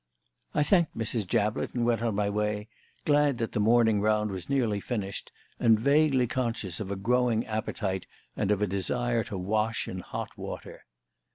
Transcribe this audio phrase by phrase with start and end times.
[0.55, 1.27] I thanked Mrs.
[1.27, 2.67] Jablett and went on my way,
[3.05, 8.07] glad that the morning round was nearly finished, and vaguely conscious of a growing appetite
[8.35, 10.85] and of a desire to wash in hot water.